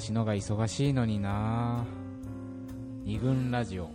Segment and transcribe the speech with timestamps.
[0.00, 1.84] 私のが忙しいのにな
[3.04, 3.90] 二軍ラジオ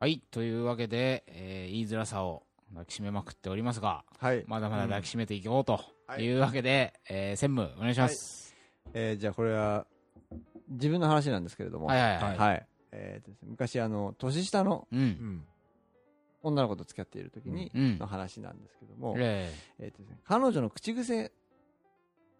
[0.00, 4.44] はいというわけで、えー言いづらさを抱きしめまくっておりますがはい。
[4.46, 5.78] まだまだ抱きしめていこうと
[6.18, 8.56] いうわけで、えー専務お願いします、
[8.94, 9.86] えーじゃあこれは、
[10.70, 11.88] 自分の話なんですけれども。
[11.88, 12.66] はい、はいはいはい。
[12.92, 15.44] え昔、あの、年下のうんうん。
[16.48, 19.86] 女の子と付き合っている時に、うんの話なんですけども、ええ。
[19.88, 21.30] ーとですね彼女の口癖ー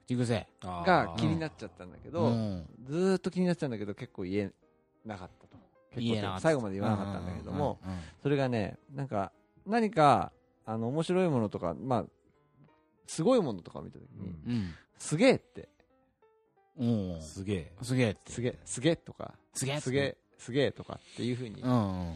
[0.07, 0.47] 口癖。
[0.63, 2.67] が気になっちゃったんだけど、うん。
[2.85, 4.53] ずーっと気になっちゃうんだけど、結構言え
[5.05, 5.59] なかったと。
[5.95, 9.33] 結構最後まで言わなかったんだけども、うんうんそれがね、なんか、
[9.67, 10.33] 何か、
[10.65, 12.05] あの、面白いものとか、まあ、
[13.07, 14.75] すごいものとかを見たときに、うん。
[14.99, 15.69] すげえって、
[17.21, 17.73] すげえ。
[17.83, 18.33] すげえって。
[18.33, 22.13] すげえ、すげえとか、すげえすげえ、すげえとかっていうふうにうんう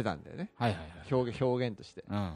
[0.00, 0.50] っうんはいてたんだよね。
[0.56, 2.04] はいはい表現、表現として。
[2.08, 2.34] うん。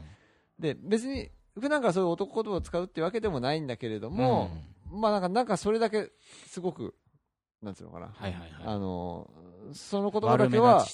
[0.59, 4.49] で、別に、普段からそういう男言葉を使うっていうわけでもないんだけれども、
[4.91, 6.11] まあなんか、なんかそれだけ、
[6.47, 6.95] すごく、
[7.61, 8.07] なんつうのかな。
[8.13, 8.51] はいはいはい。
[8.65, 9.29] あの、
[9.73, 10.85] その言葉だけは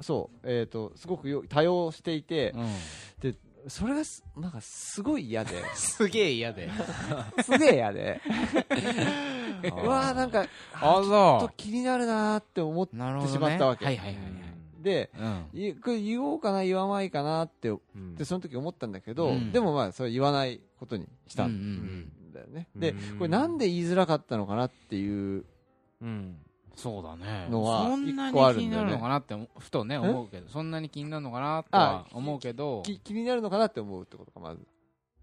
[0.00, 3.36] そう、えっ、と、すごくよ多用していて、うん。
[3.68, 6.70] それがす、なんかすごい嫌で、 すげえ嫌で。
[7.42, 8.20] すげえ嫌で、
[9.84, 13.84] うわーなんか、あちょっそと気になるなーって思っうなるほどねしまったわけ。
[13.84, 14.45] はいはいはいはい
[14.86, 15.60] て、うん。
[15.60, 18.14] いこれ言おうかな、言わないかなって、うん。
[18.14, 19.50] でその時思ったんだけど、うん。
[19.50, 22.68] でもまあ、それ言わないことにしたうんだよね。
[22.76, 25.44] でうん、これなんで言いづらかったのかなっていう、
[26.00, 26.38] うん。
[26.76, 27.48] そうだね。
[27.50, 30.48] のはそんなに気になんだよねるのかなってふとね思うけど。
[30.48, 32.82] そんなに気になるのかなとは思うけど。
[32.82, 34.60] き気になるのかなって思うってことか、まず。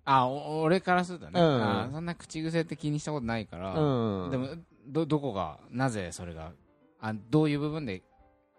[0.05, 1.39] あお俺からするとね。
[1.39, 1.63] うん。
[1.63, 3.79] あそんな口癖って気にしたことないから。
[3.79, 4.31] うん。
[4.31, 4.47] でも
[4.87, 6.51] どどこがなぜそれが
[6.99, 8.01] あどういう部分で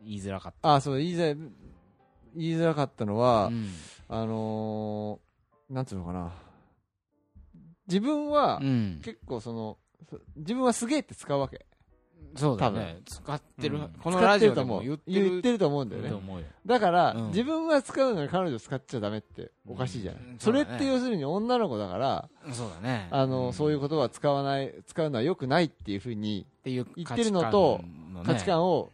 [0.04, 0.74] 言いづらかった。
[0.74, 1.36] あ、そう、言いづらい、
[2.36, 3.68] 言いづらかったのは、うん。
[4.08, 6.32] あのー、なんつうのかな。
[7.86, 9.00] 自分は、うん。
[9.02, 11.66] 結構その、そ自分はすげえって使うわけ。
[12.36, 12.98] そうだね。
[13.06, 13.88] 使ってるうん。
[14.02, 16.10] このラジオでも使言ってる言ってると思うんだよね。
[16.10, 16.20] よ。
[16.66, 17.26] だから、うん。
[17.28, 20.22] 自分は使うのに彼女使っちゃダメっておかしいじゃない。
[20.22, 20.38] うん。
[20.38, 23.08] それっそうだねて要するに女の子だから、そうだね。
[23.10, 23.52] あの、ん。
[23.52, 27.80] そういう言葉は使わない、使うのは良くないっていうふうに言ってるのと
[28.24, 28.92] 価値観をを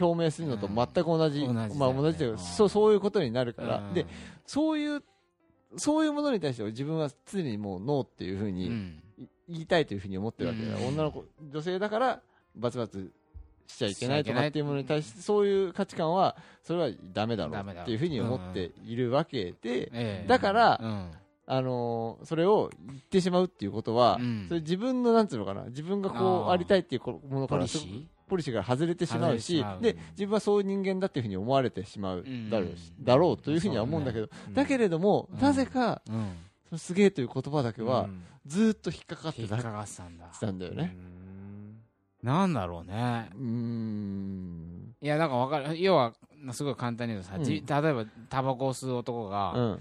[0.00, 1.74] 表明するのと全く同じ、うん同じだよね。
[1.78, 4.08] まあ同じというか、そう、そういうことになるから、で、うん。
[4.46, 5.02] そういう、
[5.76, 8.98] そういうものに対して自分は常にもうノーっていうふうに
[9.48, 10.72] 言いたいというふうに思ってるわけだ。
[10.72, 10.94] よ、うん。
[10.94, 12.20] 女の子、女性だから
[12.56, 13.12] バツバツ
[13.66, 17.82] しちゃいけないとかっていうものに対して、そういう価値観は、それはダメだろダメだろう。
[17.82, 20.26] うっていうふうに思っているわけで、ええ。
[20.28, 21.10] だからうん。
[21.46, 24.46] あのーそれを言ってしまうっていうことは、うん。
[24.46, 28.06] それ自分のなんつうのかな、自分がこうありたいっていうものからポリシー？
[28.30, 32.48] ポリシーが外れてしまうしで自分はそういう人間だっていうふうに思われてしまううん。
[32.48, 35.40] だろうしだろうというふうには思うんだけど、だけれども、うん。
[35.40, 36.00] なぜか、
[36.76, 38.08] すげえという言葉だけは、
[38.46, 39.56] ずーっと引っかかってた。
[39.56, 40.32] 引っかかってたんだ。
[40.32, 40.96] したんだよね。
[42.22, 43.30] なんだろうね。
[43.34, 44.94] うーん。
[45.00, 45.80] いやなんかわかる。
[45.80, 46.12] 要は
[46.52, 49.80] すごい簡単に言うとさ、例えばタバコを吸う男が、うん。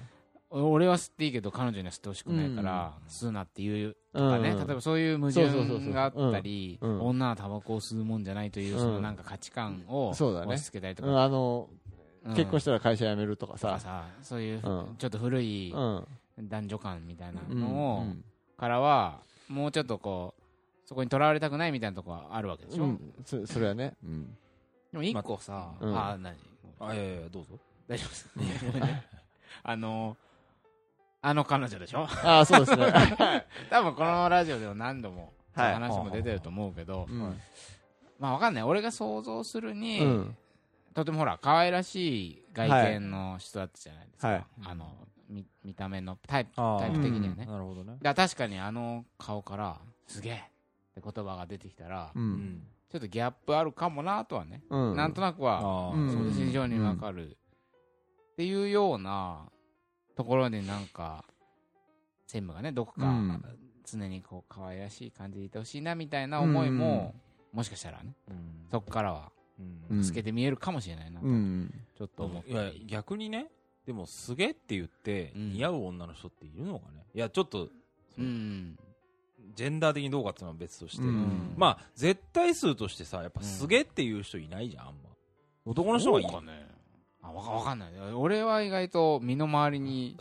[0.51, 4.57] 俺は吸っていいけど彼女には吸ってほしくないから、吸うなっていうとかね、うん。
[4.67, 5.79] 例えばそういう矛そうそうそうそう。
[5.79, 8.79] 盾があったり、女はタバコを吸うもんじゃないという、うん。
[8.79, 10.45] そのなんか価値観をそうだね。
[10.47, 11.69] 押し付けたりとか、うん、あの、
[12.25, 12.35] うん。
[12.35, 13.67] 結婚したら会社辞めるとかさ。
[13.67, 14.95] とかさそういう、うん。
[14.97, 16.07] ちょっと古いうん。
[16.41, 18.23] 男女観みたいなうんのを、うん。
[18.57, 20.41] からはもうちょっとこう
[20.87, 23.93] そこにとらわれたくないみたいなとこはあるわけでしょ、うん、そそれはね。
[24.03, 24.37] うん。
[24.91, 25.95] でも一個さ、うん。
[25.95, 26.35] あ何？
[26.79, 27.59] あ、いやいや、どうぞ。
[27.87, 28.29] 大丈夫です
[29.63, 30.15] あの
[31.21, 32.07] あの彼女でしょ？
[32.23, 32.93] ああ、そうですね。
[33.69, 37.39] 多分このラジオでは何度も話も出てると思うけど、うん。
[38.19, 40.37] まあわかんない俺が想像するに、うん。
[40.93, 42.69] とてもほら可愛らしい外
[42.99, 47.97] 見の人だったじゃないですか、はいあの見見た目のタイプタイプ的にはね、なるほどね。
[48.01, 49.77] だ確かにあの顔から
[50.07, 50.37] すげえっ
[50.95, 52.19] て言葉が出てきたら、う。
[52.19, 52.67] うんん。
[52.89, 54.95] ちょっとギャップあるかもなとはね、うん。
[54.95, 57.37] なんとなくはそうです非常にわかる、
[58.31, 59.45] っていうような
[60.19, 61.23] ところでなんか
[62.27, 63.43] 専務がねどこかうん。
[63.85, 67.15] 常にこう可愛らしい感じでいてほしいなみたいな思いも、
[67.53, 68.35] もしかしたらねうん。
[68.69, 69.31] そこからは
[70.03, 71.73] 透けて見えるかもしれないなとうん。
[71.97, 73.47] ちょっと思って、いや、逆にね、
[73.87, 75.53] でも、すげえって言って、うん。
[75.53, 77.05] 似合う女の人っているのかね？
[77.15, 77.69] いや、ちょっと、
[78.17, 78.77] うん。
[79.55, 81.53] ジェンダー的にどうかっていうのは別として、うん。
[81.57, 85.09] まあ、絶対数としてさ、やっぱすげえっていう人いないじゃん、あんま。
[85.65, 86.25] 男の人がいい。
[86.27, 86.31] ね
[87.29, 87.89] あわかわかんない。
[88.15, 90.17] 俺は意外と身の回りに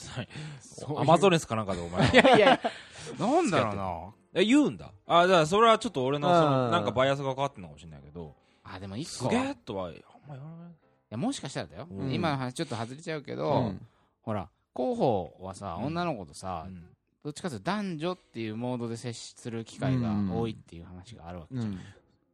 [0.97, 2.09] アマゾネスかなんかでお前。
[2.13, 2.61] いやいや。
[3.19, 4.15] なんだろうな。
[4.35, 4.93] え、言うんだ。
[5.07, 6.51] あ、だからそれはちょっと俺の、そうん。
[6.51, 10.01] の、なんかバイアスがかかってるのかもしれないけど、あでも一個すげえとは、あんま
[10.35, 10.71] 言わない。
[10.71, 10.75] い
[11.11, 12.13] やもしかしたらだよ、うん。
[12.13, 13.87] 今の話ちょっと外れちゃうけど、うん。
[14.21, 15.85] ほら候補はさ、うん。
[15.87, 16.85] 女の子とさ、うん。
[17.25, 21.69] どっちかというと男女っていうモードで接する機会が多いっていう話があるわけじゃん。
[21.69, 21.81] うん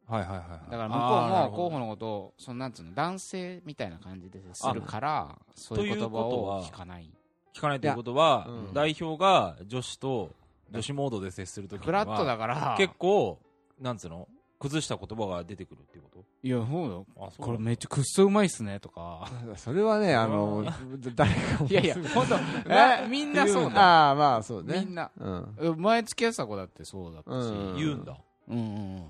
[0.07, 7.11] はいはいはいはいだから向こうも候補のことを、そのなんつうの、男性みたいな感じで接するから、そういう言葉をは聞かない。
[7.55, 10.31] 聞かないということは、うん代表が女子と
[10.71, 13.39] 女子モードで接するときにフラットだはから、結構
[13.81, 14.29] なんつうの？
[14.61, 17.07] 崩した言葉が出てくるっていうこいや、そうよ。
[17.39, 19.29] これめっちゃくっそうまいっすね、とか。
[19.57, 20.65] それはね、あの、
[21.15, 22.37] 誰かもいやいや、ほんと、
[22.69, 23.79] なみんなそうだよ。
[23.79, 24.81] ああ、まあそうね。
[24.85, 25.11] みんな。
[25.19, 25.81] うん。
[25.83, 27.35] 前付き合ってた子だってそうだったし。
[27.35, 28.17] うん言うんだ、
[28.49, 28.69] うんうんう
[29.01, 29.07] ん。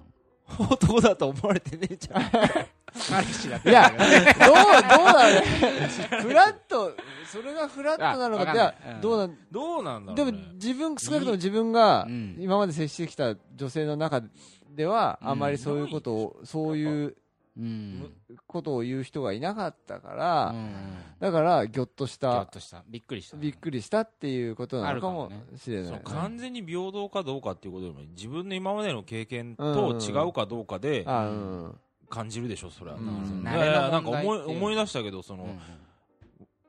[0.59, 2.31] 男だと思われてねえじゃん。
[3.09, 6.23] 彼氏だっいや、たどう、どうだろうね。
[6.23, 6.93] フラット、
[7.27, 9.01] それがフラットなのか、いやう、ん。
[9.01, 12.37] どうなん、どうなんだでろう、ね、も自分、少なくとも自分がうん。
[12.39, 14.23] 今まで接してきた女性の中
[14.71, 15.29] では、うん。
[15.31, 17.17] あまりそういうことを、そういう
[17.57, 18.13] うん。
[18.47, 20.97] ことを言う人がいなかったかうら、んうん。
[21.21, 22.83] だから、ぎょっとしぎょたっ、とした。
[22.89, 23.37] びっくりした。
[23.37, 26.01] びっくりしたっていうことなのかもあるかもねしれないそう。
[26.05, 31.07] 完全に平等かどうかっていうことよりも自分の今までの経験うんと違うかどうかで。
[32.11, 35.59] 感じるでしょそれは、うんいやいやなんか思い思い出したけどその、うん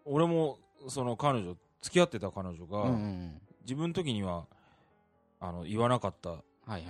[0.05, 2.95] 俺もその彼女付き合ってた彼女が、うんうんう
[3.25, 3.41] ん。
[3.63, 4.45] 自分の時には
[5.39, 6.87] あの言わなかったはいはいはい。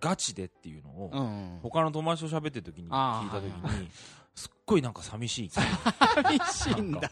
[0.00, 1.60] ガチでっていうのを、うんうん。
[1.62, 3.88] 他の友達と喋ってる時に聞いた時に、
[4.34, 5.50] すっごいなんか寂しい。
[5.50, 7.10] 寂しいんだ。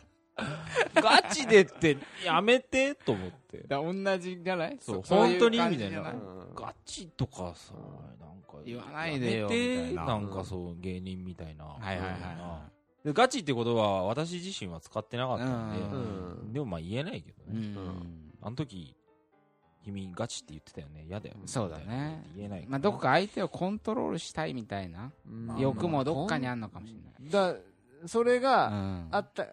[0.94, 3.64] ガチでってやめてと思って。
[3.68, 4.78] だ同じじゃない？
[4.80, 5.58] そうそういう本当に？
[5.70, 6.00] みたいな。
[6.00, 6.54] うん。
[6.54, 7.74] ガチとかさ
[8.20, 9.48] なんか言わないでよ
[9.94, 10.06] な。
[10.06, 11.64] なんかそう芸人みたいな。
[11.64, 12.72] はいはいはい
[13.12, 17.76] ガチってことは私自身は使ってなかったんで、でもまあ言えないけどね、ん。
[18.40, 18.96] あの時
[19.84, 21.04] 君ガチって言ってたよね。
[21.06, 22.24] 嫌だよそうだね。
[22.34, 25.12] 言えないまあどこか相手をコントロールしたいみたいな。
[25.26, 25.58] うん。
[25.58, 27.54] 欲もどっかにあるのかもしれない。
[27.54, 27.60] だ
[28.06, 29.46] それがうんあった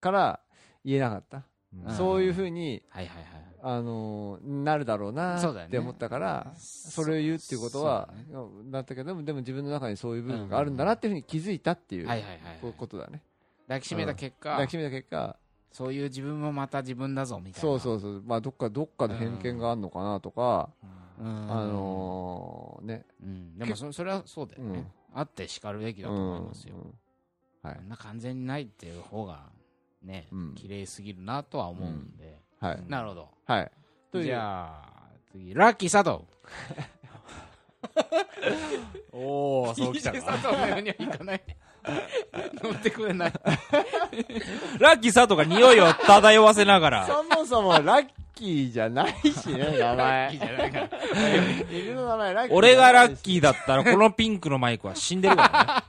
[0.00, 0.40] から
[0.84, 1.42] 言えなかった、
[1.86, 1.94] うん。
[1.94, 3.48] そういうふうに、はいはいはい。
[3.60, 8.08] あのーなるだろうなって思ったからそ,、れを言うっていうことは
[8.70, 12.08] だったけどでもでも自分の中にそういう部分があるんだなっていうふうに気づいたっていう。
[12.76, 13.22] ことだね。
[13.66, 14.50] 抱きしめた結果。
[14.52, 15.36] 抱き、しめた結果
[15.72, 17.60] そういう自分もまた自分だぞみたいな。
[17.60, 20.70] そうそうそうまあどっかどっかで偏見があるのかなとか、
[21.20, 21.26] うん。
[21.26, 23.58] あのーねうん。
[23.58, 24.90] でもそそれはそうだよね。
[25.14, 26.74] あって叱るべきだと思いますよ。
[27.62, 29.50] はいこんな完全にないっていう方が
[30.02, 32.40] ねうん、綺麗すぎるなとは思うんで。
[32.60, 33.28] はいなるほど。
[33.46, 33.70] はい
[34.10, 36.24] じゃあ、次、ラッキー佐藤。
[39.12, 41.42] おおそうきたか 佐藤のようにはいかない。
[42.62, 43.32] 乗ってくれない。
[44.78, 47.06] ラッキー佐藤が匂いを漂わせながら。
[47.06, 50.38] そもそもラッキーじゃないしね 名前。
[50.38, 50.90] じゃないから。
[51.70, 55.84] 犬の名前ラッキー俺がラッーキーだったらこのピンクのマイクは死んでるから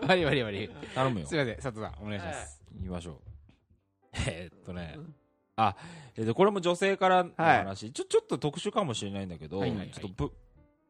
[0.00, 0.06] ね。
[0.06, 0.70] バリバリバリ。
[0.94, 1.26] 頼むよ。
[1.26, 2.62] すいません、佐藤さん、お願いします。
[2.74, 2.88] 言い。
[2.88, 3.16] ましょう。
[4.26, 4.96] えーっとね、
[5.56, 5.74] あ、
[6.16, 9.90] えーっと、これも女性からの話、ちょ、ちょっと特殊かもしれないんだけど、はいはいはい。
[9.90, 10.32] ちょっとぶ、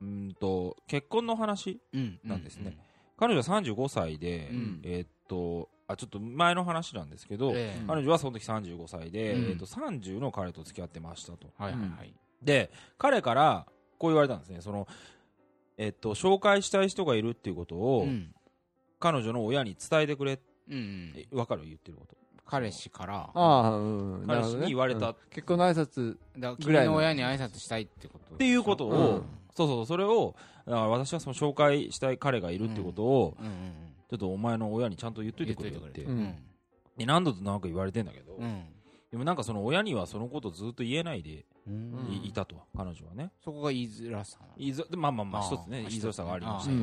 [0.00, 2.20] うーんと、結婚の話うん。
[2.24, 2.76] なんですね。
[3.22, 4.80] 彼女は35歳で、うん。
[4.82, 7.84] えーっと、あ、ちょっと前の話なんですけど、ええ。
[7.86, 9.44] 彼女はその時35歳で、うん。
[9.44, 11.52] えーっと、30の彼と付き合ってましたと。
[11.56, 12.12] はいはいはい。
[12.42, 13.66] で、彼から
[13.98, 14.88] こう言われたんですね、その、
[15.78, 18.34] えーっと、紹介したい人がいるっていうことを、うん。
[18.98, 21.12] 彼女の親に伝えてくれ、うん。
[21.16, 21.62] えわかる？
[21.64, 22.16] 言ってること。
[22.46, 25.08] 彼氏から、ああうん彼氏に言われた。
[25.08, 25.14] うん。
[25.30, 26.92] 結婚の挨拶だからぐらいの。
[26.92, 29.22] 君の親に挨拶したいってことっていうことを、うん。
[29.54, 30.34] そうそうそれを
[30.66, 33.46] だから私はその紹介したい彼がいるってことを、うん。
[33.46, 33.72] うんうん。
[34.10, 35.82] ちょっとお前の親にちゃんと言っといてくれよって。
[35.82, 36.34] 言っといてくれうん。
[36.98, 38.64] で何度となく言われてんだけど、うん。
[39.10, 42.08] でもなんかその親にはそのことずっと言えないでうん。
[42.10, 43.30] い,、いたと彼女はね。
[43.42, 46.76] そこが言いづらさいづでまあまあまああー一つねまあ言いづらさがありましたと、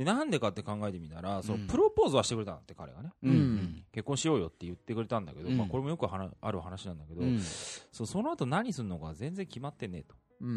[0.00, 1.66] でなんでかって考えてみたらそのうん。
[1.66, 3.10] プロポーズはしてくれたんだって彼がね。
[3.22, 3.30] うん。
[3.30, 3.84] うん。
[3.92, 5.58] 結婚しようよって言ってくれたんだけど、うん。
[5.58, 7.38] まあ、これもよくはなある話なんだけど、うん。
[7.38, 10.14] そうその後何するのか全然決まってねえと。
[10.40, 10.52] ううん。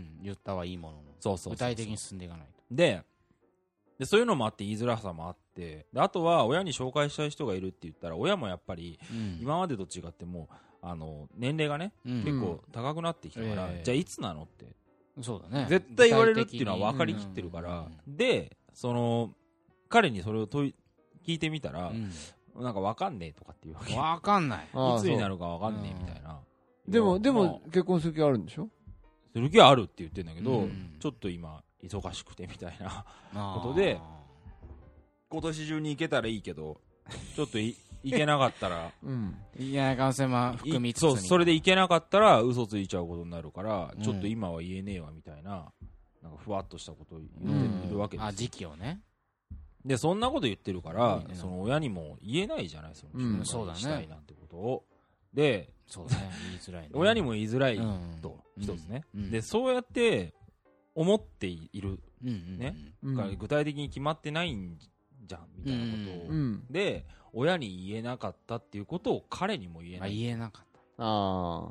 [0.00, 0.22] ん。
[0.24, 1.02] 言ったはいいものの。
[1.20, 1.52] そうそうそうそう。
[1.52, 2.74] 具体的に進んでいかないと。
[2.74, 3.04] で
[4.00, 9.38] でそういうのもあって言いづらさもあってであとは親に紹介したい人がいるって言ったら親もやっぱりうん。
[9.40, 12.24] 今までと違ってもうあの年齢がね、うん。
[12.24, 13.84] 結構高くなってきたから、ええ。
[13.84, 14.74] じゃあいつなのって
[15.20, 15.66] そうだね。
[15.68, 18.16] 絶対言われるっていうのは分かりきってるから、うん。
[18.16, 19.34] でその
[19.88, 20.74] 彼にそれを問い
[21.26, 22.10] 聞いてみたら、うん。
[22.62, 23.92] なんか分かんねえとかっていうわけ。
[23.92, 24.68] いわかんない。
[24.72, 26.40] ああつになるか分かんねえみたいな、
[26.86, 27.42] でもでまあ。
[27.44, 28.68] も結婚する気あるんでしょ？
[29.32, 30.96] する気はあるって言ってんだけど、うん。
[30.98, 33.04] ちょっと今忙しくてみたいな
[33.54, 33.98] ことで
[35.30, 36.80] 今年中に行けたらいいけど
[37.36, 38.92] ちょっとい行けなかったら。
[39.02, 39.36] うん。
[39.58, 45.72] いや、可能性もい含みつつそうそれで行けなかったら嘘ついちゃうことになるから、うんちょっと今は言えねえわみたいな
[46.22, 49.00] なんかふわっとしたことをう言んってるわけですよ、あ、時期をね。
[49.84, 51.34] でそんなこと言ってるから、ね。
[51.34, 54.84] その親にも言えないじゃないそのうん紹介したいなんてことを、
[55.32, 56.16] でそうね。
[56.48, 56.90] 言いづらいね。
[56.92, 58.18] 親にも言いづらいうん。
[58.22, 59.30] と、一つね、うん。
[59.30, 60.34] でそうやって
[60.94, 62.76] 思っている、うんうんね。
[63.38, 64.76] 具体的に決まってないん
[65.24, 66.64] じゃんみたいなことを、うん。
[66.70, 70.16] で親に言えなかったっていうことを彼にも言えあない。
[70.16, 70.66] 言えなかっ
[70.98, 71.70] あ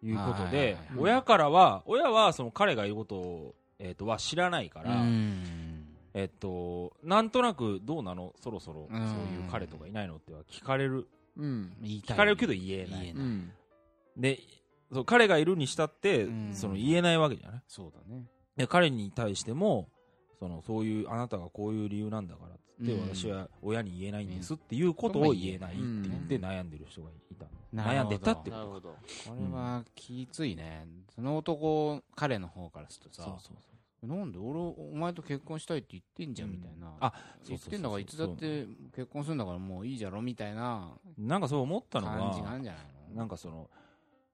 [0.00, 0.84] ということはいはいではいはい。
[0.98, 5.86] 親からは親はその彼が言うことを、えー、とは知らないかたら、うん。
[6.14, 8.32] えっと、なんとなくどうなの？
[8.42, 8.98] そろそろうん。
[8.98, 10.16] そういう彼とかいないの？
[10.16, 11.06] っては聞かれる。
[11.38, 11.76] ーうん。
[11.82, 12.16] 言いたい。
[12.16, 13.00] 聞かれるけど言えない。
[13.00, 13.22] 言えない。
[13.22, 13.52] うん。
[14.16, 14.38] で
[14.92, 16.54] そう彼がいるにしたって、うん。
[16.54, 17.62] その言えないわけじゃない？
[17.68, 18.24] そうだね。
[18.56, 19.88] で彼に対しても
[20.38, 23.14] そのそういうあなたがこういう理由なんだからって、うん。
[23.14, 28.88] 私は親に言えないんですっていうことを言えないって言って悩んでる人がいた、悩んでたってこなるほど。
[28.90, 28.96] こ
[29.38, 30.86] れはきついね。
[31.14, 37.12] その男彼の方からするとさとそうそうなんで俺お前と結婚したいって言ってんじゃんみたいな、あ
[37.46, 40.92] 言ってんだからいつだって結婚するんだからもういいじゃろみたいな。
[41.18, 43.16] なんかそう思ったの感じがあがるんじゃないの？
[43.16, 43.68] なんかその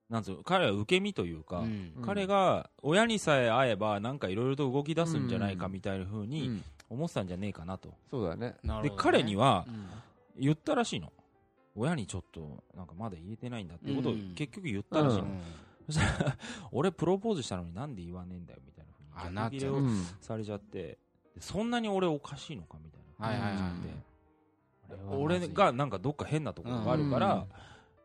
[0.09, 1.95] なんつうの彼は受け身というか、うん。
[2.01, 8.55] 彼が親にさえ会えばなんかいろいろと動き出すんじゃないかみたいな風うにん思ってたんじゃねえかなと、そうだね。
[8.63, 9.03] でなるほどね。
[9.03, 9.87] 彼にはうん。
[10.39, 11.13] 言ったらしいの。
[11.75, 14.35] 親にちょっとなんかまだ言えてないんだっていうことをうん。
[14.35, 15.41] 結局言ったらしいの、うん。
[15.87, 16.37] そしたら
[16.73, 20.07] 俺プロポーズしたのになんで言わねえんだよみたいな風にあなっちゃう逆切れをうん。
[20.21, 20.99] されちゃってで
[21.41, 23.01] そんなに俺おかしいのかみたい
[23.39, 23.73] な。
[25.11, 27.47] 俺がなんかどっか変なところがあるから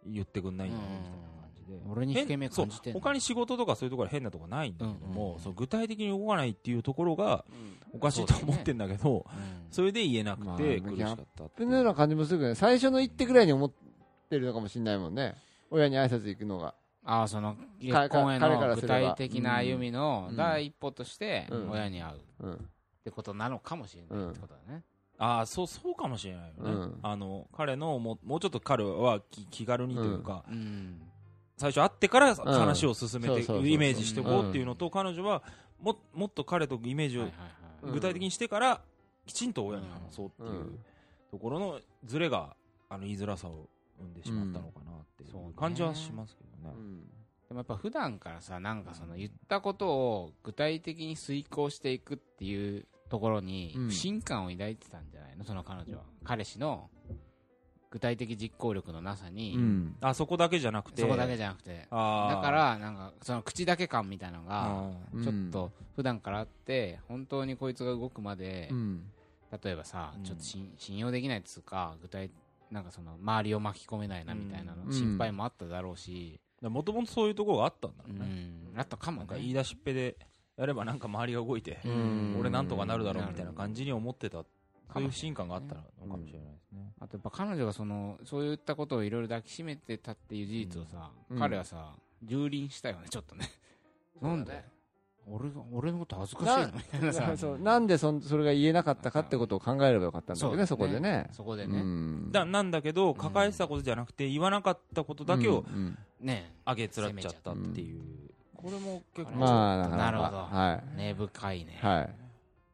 [0.05, 0.13] うん。
[0.13, 1.17] 言ってくんないんだよみたいな
[1.71, 1.81] で。
[1.89, 2.93] 俺に引け目感じてんの。
[2.93, 5.39] 変そう他に仕事とかそういうところは変なところないんだけどうんうんも、うん。
[5.39, 7.45] そう具体的に動かないっていうところが
[7.93, 9.23] おかしいと思ってんだけどうん
[9.71, 11.71] それで言えなくまあて苦しかったっていう。
[11.71, 12.55] ような感じもするけどね。
[12.55, 13.71] 最初の一手ぐらいに思っ
[14.29, 15.35] てるのかもしれないもんね。
[15.69, 16.75] 親に挨拶行くのが。
[17.03, 20.35] ああその結か婚への具体的な歩みのうん。
[20.35, 21.69] 第一歩としてうん。
[21.71, 22.15] 親に会う。
[22.17, 22.69] っうん。
[23.03, 24.83] てことなのかもしれないってことだね。
[25.17, 26.99] ああそうそうかもしれないよね、うん。
[27.03, 30.99] あの彼のももうちょっと彼は気気軽にというか、うん
[31.57, 35.43] 最初会ってから話を進めてイメージしていこうっていうのと、彼女は
[35.79, 37.27] ももっと彼とイメージを
[37.83, 38.81] 具体的にしてから
[39.25, 40.79] きちんと親に話そうっていううん
[41.31, 42.55] ところのズレが
[42.89, 46.75] あの言いづらさを生んでしまったのかなっていそう感じはしますけどね。
[46.75, 46.99] うん。
[47.47, 53.87] でもやっぱ普段からさなんかその言ったことを具体的に遂行していくっていうところにうん。
[53.87, 55.45] 不信感を抱いてたんじゃないの？
[55.45, 56.03] その彼女は。
[56.23, 56.89] 彼氏の
[57.91, 59.95] 具体的実行力のなさに、うん。
[59.99, 61.01] あそこだけじゃなくて。
[61.01, 61.81] そこだけじゃなくて。
[61.81, 64.89] だからなんかその口だけ感みたいなのが
[65.21, 69.03] ちょっと普段からあって本当にこいつが動くまでうん。
[69.63, 70.23] 例えばさうん。
[70.23, 72.31] ちょっと信信用できないっつうか具体
[72.71, 74.93] なんかその周りを巻き込めないなみたいなのうん。
[74.93, 76.39] 心配もあっただろうし。
[76.63, 78.25] ーもともとそういうところがあったんだろううね。
[78.25, 78.79] ん。
[78.79, 79.25] あったかもね。
[79.25, 80.15] なんか言い出しっぺで
[80.57, 82.37] やればなんか周りが動いて、うん。
[82.39, 84.45] 俺なんとかなるだろうみたいな感じに思ってた、
[84.93, 85.81] そういう不信感があったの
[86.11, 86.93] かもしれないですね。
[86.99, 91.39] あとやっぱ彼女がそのそういったことをいろいろ抱きしめてたっていう事実をさ、うん。
[91.39, 91.95] 彼はさ
[92.25, 93.49] 蹂躙したよねちょっとね。
[94.21, 94.63] なんで？
[95.27, 96.71] 俺が俺のこと恥ずかしいの？
[96.73, 97.37] みたいなさ。
[97.37, 101.29] そうなんでそんそれが言えなかったかってことを考えればよかったんだけどねそこでね。
[101.31, 102.31] そこでね、うん。
[102.31, 108.01] だなんだけど抱えてたことじゃなくて言わなかったことだけをうんね上げつらっちゃったっていう、
[108.55, 110.37] これも結構、まあなるほど。
[110.37, 111.79] は根深いね。
[111.81, 112.15] いはい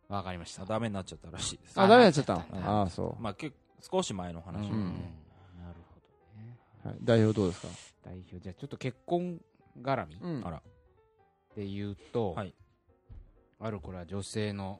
[0.09, 0.65] わかりました。
[0.65, 1.79] ダメになっちゃったらしいです。
[1.79, 4.63] あダメになっちゃったああそまあ、け少し前の話、うん。
[4.63, 4.93] うん。
[5.59, 5.99] なるほ
[6.35, 6.57] どね。
[6.85, 6.97] うはい。
[7.03, 7.67] 代表どうですか？
[8.05, 8.39] 代表。
[8.39, 9.39] じゃあちょっと結婚
[9.81, 10.47] 絡みっうん。
[10.47, 10.61] あら
[11.53, 12.53] ていうと、はい。
[13.59, 14.79] あるこれは女性の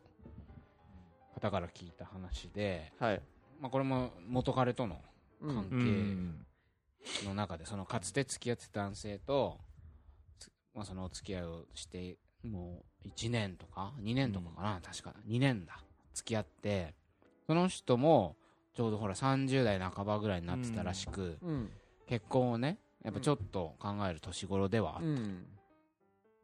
[1.34, 3.22] 方から聞いた話で、はい。
[3.60, 5.01] まあ、これも元彼との
[5.41, 5.55] うん。
[5.55, 6.46] 関うん。
[7.22, 9.60] 係の中でそのかつて付き合ってた男性と、
[10.39, 12.17] つまあ、そのお付き合いをして
[12.48, 15.13] もう1年とか？2年とかかな、確か。
[15.27, 15.80] 2年だ。
[16.13, 16.94] 付き合って。
[17.46, 18.36] その人も
[18.74, 21.72] ちょうどほら30代半ばぐらいになってたらしく、うん。
[22.08, 25.46] 結婚をねやっぱちょっと考える年頃ではあった、うん。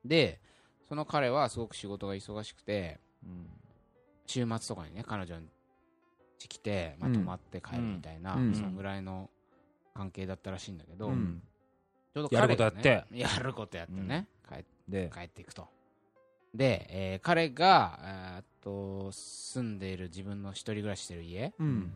[0.05, 0.39] で
[0.88, 3.48] その彼はすごく仕事が忙しくてうん。
[4.25, 5.48] 週末とかにね彼女に
[6.39, 8.53] 来て、まあ、うん泊まって帰るみたいな、うん。
[8.53, 9.29] そんぐらいの
[9.93, 11.41] 関係だったらしいんだけど、うん。
[12.13, 13.17] ちょうどやる彼が、ね、ことやって。
[13.17, 15.67] やることやってね、帰っで、帰っていくと
[16.53, 21.95] で、えー彼がえーっと住んでいる自分の一人暮らししてる家うん。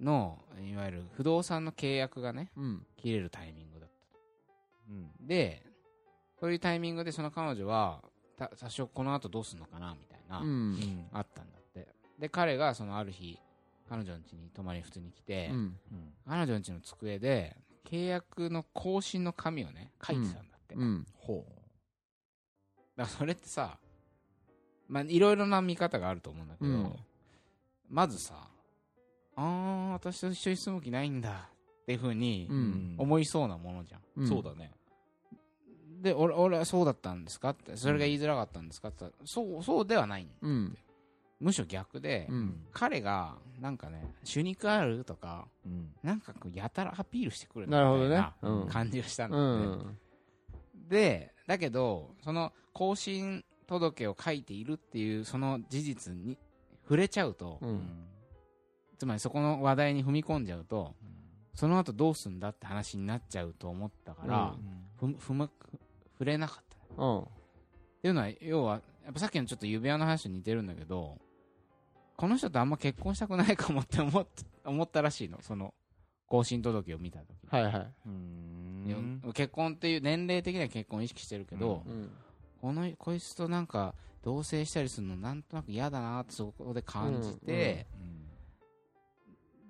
[0.00, 2.86] のいわゆる不動産の契約がねうん。
[2.96, 3.96] 切れるタイミングだった。
[4.90, 5.26] うん。
[5.26, 5.62] で
[6.40, 8.02] そういうタイミングでその彼女は
[8.36, 10.46] た多少この後どうすんのかなみたいな、うん。
[10.46, 11.88] うんあったんだって。
[12.18, 13.38] で彼がそのある日
[13.88, 15.76] 彼女の家に泊まりに普通に来て、うん。
[16.28, 17.56] 彼女の家の机で
[17.88, 21.06] 契約の更新の紙をね書いてたんだって、うん。
[21.16, 21.44] ほ
[22.96, 23.78] だからそれってさ
[24.88, 26.92] まあいろいろな見方があると思うんだけど、うん
[27.90, 28.34] まずさ
[29.36, 31.48] あー私と一緒に住む気ないんだ
[31.82, 34.24] っていうふうにうん思いそうなものじゃん。
[34.24, 34.72] んそうだね。
[36.00, 40.28] で、俺俺はそうだったんですかって、それが言いづらかったんですかって言ったら、そう、そうではない。
[40.42, 40.76] うん
[41.40, 45.92] むしろ逆で、うん彼が、なんかね、主肉あるとか、うん。
[46.02, 49.82] なんかこうやたらアピールしてくるみなるほどねたいなうん感じがしたんだうよね。
[49.84, 49.98] ん
[50.88, 56.38] で、だけど、その更新届を書いているっていうその事実に
[56.84, 57.74] 触れちゃうと、ううん。
[57.76, 58.06] ん。
[58.98, 60.94] つまりそこの話題に踏み込んじゃうと、
[61.54, 64.54] その後どうすんだって話になっちゃうと思ったから、
[64.98, 65.50] ふむふむ
[66.12, 66.64] 触れなかっ
[66.96, 67.02] た。
[67.02, 67.18] うん。
[67.20, 67.24] っ
[68.02, 71.18] ていうのは、要は、やっぱさっきのちょっと指輪の話と似てるんだけど、
[72.16, 74.26] この人とあんま結婚したくないかもって思っ
[74.64, 75.74] 思ったらしいの、その、
[76.26, 77.92] 更新届を見たとき、はいはい。
[78.06, 79.32] うん。
[79.34, 82.10] 結婚っていう年齢的には結婚を意識してるけど、うん
[82.64, 87.86] このこいつとなんか同棲したりするのなんとなく嫌だなってそこで感じて、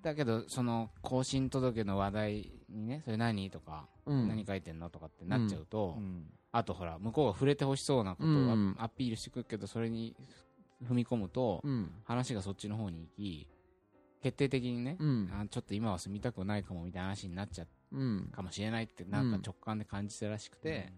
[0.00, 4.28] だけどその更新届の話題にねそれ何とか、うん。
[4.28, 6.26] 何書いてんのとかってなっちゃうと、うん。
[6.52, 10.14] あとほら向こうが触れてほしそうなことをア,、ピールしてくるけどそれに
[10.88, 11.90] 踏み込むと、うん。
[12.04, 13.48] 話がそっちの方に行き
[14.22, 15.30] 決定的にね、うん。
[15.32, 18.28] あちょっと今は住みたくないかもみたいな話になっちゃううん。
[18.32, 20.92] かもしれないってなんか直感で感じてたらしくて、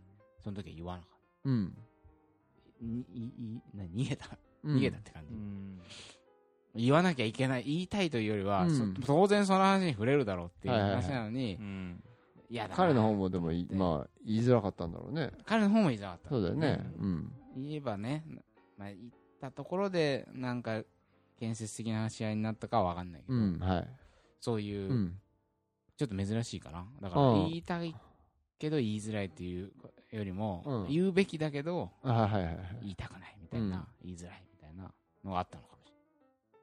[0.44, 1.15] その時は言わなかっ
[1.46, 1.72] うん。
[2.78, 4.26] たにいいな逃げた。
[4.64, 4.76] うん。
[4.76, 5.80] 逃げたって感じ、うん。
[6.74, 8.76] 言わなきゃいけない言いたいというよりは、うん。
[8.76, 12.02] そ当然その話に触れるだろうっていうはいはいはい話なのに、うん。
[12.48, 15.30] いやだな彼の方もでもまあ言いづらかったんだろうね。
[15.44, 16.28] 彼の方も言いづらかった。
[16.30, 16.84] そうだよね。
[16.98, 17.32] うん。
[17.56, 18.24] 言えばね、
[18.76, 18.98] まあ、言っ
[19.40, 20.82] たところでなんか
[21.38, 23.88] 建設的な話し合いになったかは分かんないけうど、んはい。
[24.40, 25.18] そういう、うん。
[25.96, 26.86] ちょっと珍しいかな。
[27.00, 27.94] だからうん言いたい
[28.58, 29.72] けど言いづらいっていう
[30.10, 30.88] よりも、うん。
[30.88, 33.86] 言うべきだけど言いたくないみたいな、うん。
[34.04, 34.90] 言いづらいみたいな
[35.24, 36.00] のがあったのかもしれない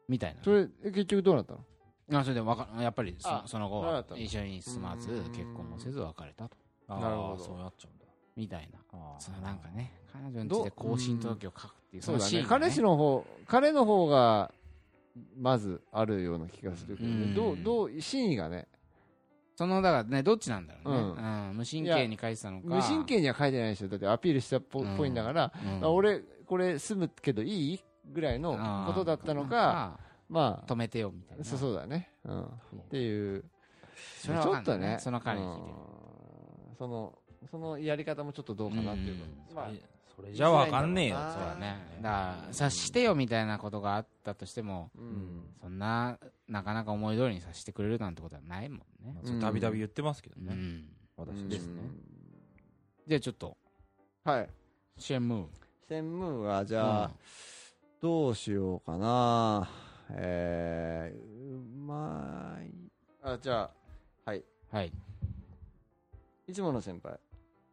[0.09, 0.43] みたいな。
[0.43, 2.19] それえ結局どうなったの？
[2.19, 5.23] あそれでわかやっぱりそあその後一緒に住まずうん。
[5.31, 6.57] 結婚もせず別れたと。
[6.87, 7.43] なるほど。
[7.43, 8.05] そうなっちゃうんだ。
[8.35, 8.79] みたいな。
[9.19, 12.45] そのなんかね彼女について更新届を書くっていうそうだね。
[12.47, 14.51] 彼氏の方彼の方が
[15.37, 18.67] まずあるような気がするけどどうどう真意がね
[19.55, 21.05] そのだからねどっちなんだろうね、うう
[21.53, 21.57] ん。
[21.57, 22.67] 無神経に書いてたのか。
[22.67, 25.51] 無神経には書いてないでしょだってアピールしたっぽいんだから
[25.89, 27.79] 俺これ住むけどいい
[28.11, 31.41] ぐらいのことだったのかま止めてよみたいな。
[31.41, 32.09] あそうそうだね。
[32.25, 32.43] うん。
[32.43, 32.47] っ
[32.89, 33.43] ていう。
[34.23, 35.61] ちょっとねその彼に聞い
[36.77, 37.13] その
[37.51, 39.17] そのやり方もちょっとどうかなっていう
[39.53, 39.69] まあ
[40.15, 41.15] それじゃわかんねえよ。
[41.15, 45.43] そうだねだから察してよみたいなことがあったとしてもうん。
[45.61, 49.41] そんななかなか思い通りにさせてくれるなんてことはないもんね。
[49.41, 50.53] たびたび言ってますけどね。
[50.53, 50.85] うん。
[51.17, 51.81] 私ですね。
[53.07, 53.57] じゃあちょっと
[54.23, 54.49] はい。
[54.97, 55.45] シェンムー。
[55.87, 57.11] 専務はじゃあ、
[58.01, 59.69] どうしようかな。
[60.11, 62.71] えー、うまい。
[63.21, 63.69] あじゃ
[64.25, 64.43] あはい。
[64.71, 64.91] はい。
[66.47, 67.19] いつもの先輩。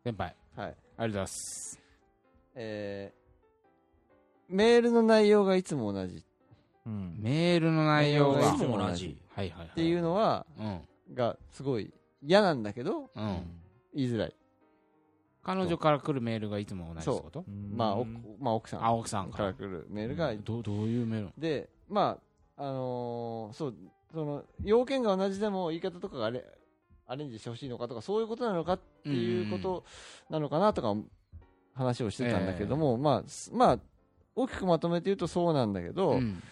[0.03, 0.35] 先輩。
[0.57, 0.69] はい。
[0.69, 1.80] ありがとうございます
[2.55, 6.17] えー、メールの内容がいつも同じ。
[6.17, 6.23] っ
[6.87, 7.17] うん。
[7.19, 8.55] メールの内容が。
[8.55, 9.17] いつも同じ。
[9.35, 9.69] はいはいはい。
[9.75, 10.81] ていうのはうん。
[11.15, 13.61] がすごい嫌なんだけどうん。
[13.95, 14.35] 言いづらい。
[15.43, 17.45] 彼女から来るメールがいつも同じってこと？
[17.75, 18.85] まあ、おまあ奥さん。
[18.85, 22.19] あ奥さんかからら来るメールが、どどういうメールでま
[22.57, 23.75] ああのーそう
[24.13, 26.45] その要件が同じでも言い方とかがあれ
[27.07, 29.85] アレンジしてほしいのかとかそういうことなのかっていうこと
[30.29, 30.95] なのかなとか
[31.81, 33.79] 話をしてたんだけども、まあすまあ
[34.37, 36.43] 大きくまとめて言うとそうなんだけど、うん。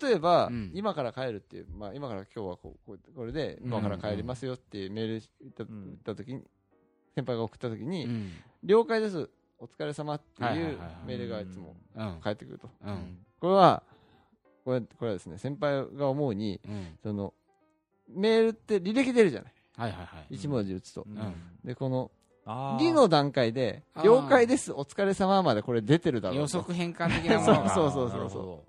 [0.00, 0.70] 例えば、うん。
[0.74, 3.66] 今から帰るっていう、まあ、今から今日はこうこうこれでうん。
[3.68, 6.42] 今から帰りますよっていうメール言った,、時に
[7.14, 8.32] 先輩が送った時に、うん。
[8.64, 9.28] 了解です。
[9.58, 12.20] お疲れ様っていうメールがいつもうん。
[12.20, 13.18] 返ってくると、うん。
[13.40, 13.82] これは
[14.64, 16.98] これこれはですね先輩が思うにうん。
[17.02, 17.32] その
[18.08, 19.52] メールって履歴出るじゃない。
[19.76, 20.34] はいはいはい。
[20.34, 21.34] 一文字打つと、うん。
[21.64, 22.10] でこの
[22.78, 26.56] 理の段階で了解ですお疲れ様までこれ出てるだろうと。
[26.56, 27.70] 予測変換的なものが。
[27.74, 28.64] そうそうそうそ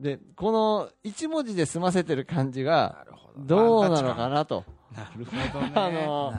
[0.00, 0.02] う。
[0.02, 3.06] でこの一文字で済ませてる感じが
[3.38, 3.80] ど。
[3.80, 4.64] うなのかなと。
[4.94, 5.72] なるほどね。
[5.76, 6.34] あの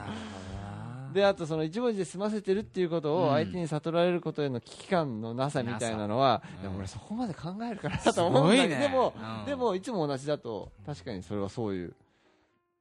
[1.13, 3.23] であとその一文字で済ませてるっていうことうん。
[3.30, 8.82] を相手に悟られることへの危機感のなさみたいなのは、うんいや俺そこまで考えるかなと思うんだけど、ね。
[8.82, 9.45] でも、うん。
[9.45, 11.95] でもいつも同じだと確かにそれはそういうこ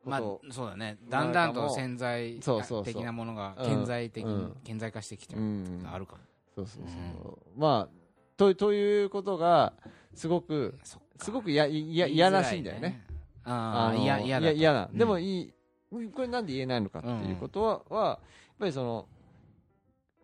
[0.07, 0.99] まあと、そうだね。
[1.09, 2.38] だんだんと潜在
[2.85, 4.57] 的なものがうん顕在的にうん。
[4.64, 5.88] 顕在化してきてるうん。
[5.92, 6.19] あるかも。
[6.55, 7.97] そうそうそう、まあ
[8.37, 9.75] とということが
[10.14, 10.79] すごく
[11.19, 13.05] すごくやいや嫌らしいんだよね。
[13.45, 14.53] ああの嫌嫌だと。
[14.55, 14.99] 嫌な、うん。
[14.99, 15.53] でもいい。
[15.90, 18.19] これなんで言えないのかっていうことは,、はやっ
[18.59, 19.07] ぱりその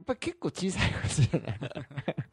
[0.05, 1.59] ぱり結構小さいことじゃない、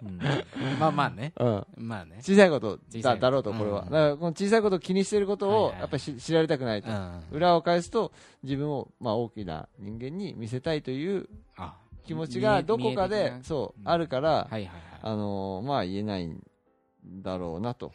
[0.04, 1.34] うんまあまあね。
[1.38, 2.18] うん、まあね。
[2.22, 3.82] 小さいことだだろうと、これは。
[3.82, 6.94] うんだから、この小さいことを気にしてることを、やっぱりし知られたくないとう。
[6.94, 7.24] ん。
[7.32, 8.12] 裏を返すと、
[8.44, 11.28] 自分を、まあ、大きな人間に見せたいという
[11.58, 14.72] あ気持ちがどこかでそう、うんあるから、はいはいはい。
[15.02, 16.42] あのーまあ、言えないん
[17.06, 17.92] だろうな、と。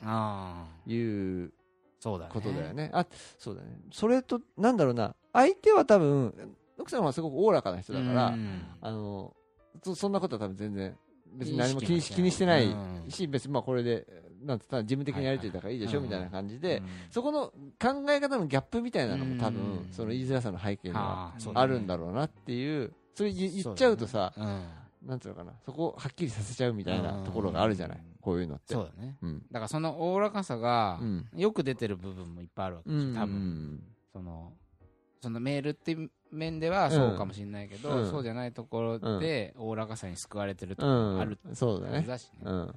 [0.86, 0.96] い
[1.44, 1.52] う
[2.00, 2.30] そうだね。
[2.32, 2.90] ことだよね。
[2.92, 3.06] あ、
[3.38, 3.78] そうだね。
[3.90, 9.34] それと、なんだろうな、相手は多分、奥さんはすごくおおらかな人だから、うんあの
[9.82, 10.96] そ、そんなことは多分全然、
[11.34, 12.68] 別に何も気に気にしてないう
[13.06, 14.06] んし、別にまあこれで、
[14.42, 17.46] なんつったら自分的にやりといたからいいでしょ、みたいな感じで、うんそこの
[17.80, 24.64] 考え方のギャップみたいなのも多う分ん、その言いづらさの背景にはあるんだろうなっていう、それ言言っちゃうとさ、うん。
[25.08, 28.72] なんつうのかな、そこをはっきりさせちゃうみたいなうんところがあるじゃない、こういうのって。
[28.74, 29.16] そうだね。
[29.20, 29.38] うん。
[29.50, 31.28] だからそのおおらかさがう、ん。
[31.36, 33.34] よく出てる部分もいっぱいあるわけでしょ、多分。
[33.34, 33.82] 分。
[34.12, 34.52] その、
[35.24, 40.92] そのメールっていう面ではそうかもしれないけど、うんそうじゃないところで、おおらかさに救われてるとうん。
[40.92, 42.02] ころもあるそうだね。
[42.06, 42.40] だしね。
[42.44, 42.74] うん。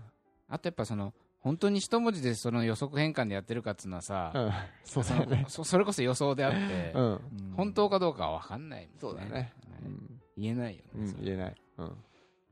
[0.48, 4.52] あとやっぱその、本当に一文字でその予測変換でやってるかっつうのはさ、うん。
[4.86, 5.46] そうだよね。
[5.50, 7.04] そそれこそ予想であって、うん。
[7.04, 7.20] うん
[7.58, 8.98] 本当かどうかは分かんないもんね。
[9.02, 9.54] そうだね。
[9.86, 10.90] うん言えないよね。
[10.96, 11.56] うんそれ言えない。
[11.80, 11.92] うん。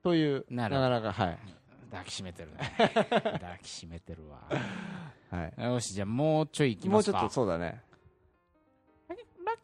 [0.03, 1.39] という、なるなかなか、はい。
[1.91, 2.57] 抱きしめてるね。
[3.07, 4.41] 抱きしめてるわ。
[5.29, 5.63] はい。
[5.63, 7.19] よし、じゃあもうちょい行きますか。
[7.19, 7.81] もうちょっと、そうだね。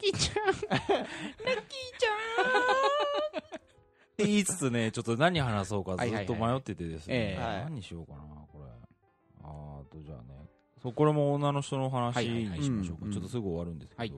[0.01, 0.45] ラッキーちゃん。
[0.45, 2.05] ラッキーち
[3.51, 7.37] って言いつつね、ちょっと何話そうかずっと迷っててですね。
[7.39, 8.19] 何にしようかな、
[8.51, 8.65] これ。
[9.43, 10.47] あーと、じゃあね。
[10.81, 13.05] そう、これも女の人の話にしましょうか。
[13.05, 14.15] うんちょっとすぐ終わるんですけど。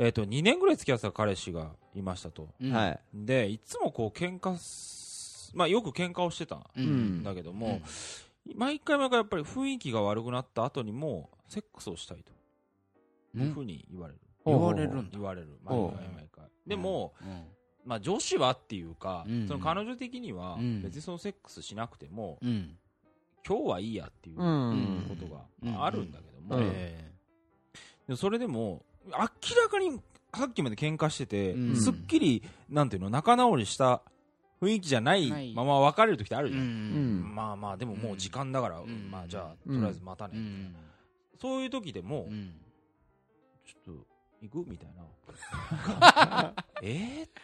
[0.00, 2.48] えっと、2年ぐらい付き合ってた彼氏がいましたと。
[3.12, 6.84] で、いつもこう喧嘩す、まあよく喧嘩をしてたんうん。
[6.84, 7.80] うんだけども、
[8.54, 12.32] 毎回毎回やっぱり雰囲気が悪くなった後にも、セックスをしたいと。
[13.34, 14.20] うんいうふうに言われる。
[14.48, 15.08] 言われるんだ。
[15.12, 15.58] 言われる。
[15.64, 16.08] 毎回。
[16.08, 16.44] 毎回。
[16.66, 17.44] でも、うん、
[17.84, 19.48] まあ女子はっていうか、うん。
[19.48, 20.82] その彼女的にはうん。
[20.82, 22.76] 別にそのセックスしなくても、うん。
[23.46, 25.16] 今日はいいやっていううこん。
[25.18, 26.70] とがああるんだけども、うん。
[26.72, 27.12] え
[28.08, 29.28] でそれでも明ら
[29.70, 30.00] かに
[30.34, 31.76] さっきまで喧嘩してて、うん。
[31.76, 34.02] すっきりなんていうの仲直りした
[34.60, 37.34] 雰囲気じゃないまま別れる時ってあるえじゃん、うん。
[37.34, 39.10] まあまあでももう時間だから、うん。
[39.10, 39.76] まあじゃあうん。
[39.76, 40.74] とりあえずまたね、うん。
[41.40, 42.54] そういう時でも、うん。
[43.64, 44.06] ちょっと
[44.42, 44.70] 行く？
[44.70, 45.04] みたいな。
[46.82, 47.38] えーって。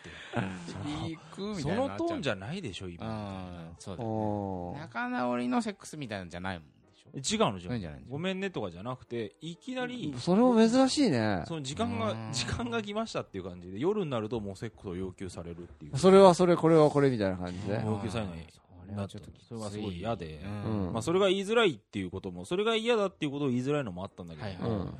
[1.08, 3.72] 行くみそたいなのトーンじゃゃないでしょ今。
[3.78, 4.80] そうだね。
[4.80, 6.68] 仲直りのセックスみたいなんじゃないもん
[7.16, 11.44] 違うのじゃないごめんねとかじゃなくていきなりそれも珍しいね。
[11.46, 12.32] その時間がうん。
[12.32, 15.96] 時間が来ましたっていう感じで夜になるともうセックスを要求されるっていう。
[15.96, 17.80] それはそれ、これはこれみたいな感じで。
[17.84, 20.40] 要求されないそれはちょっとそれがすごい嫌で。
[20.44, 20.92] うんうん。
[20.92, 24.70] まあ、それが言いづらいっていうこともそれが嫌だっていうことを言いづらいのもあったんだけど、はいはい。
[24.70, 24.94] うん。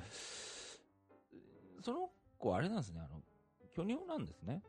[1.85, 3.01] その子あれなんですね。
[3.05, 3.21] あの
[3.77, 4.63] 巨乳なんですね。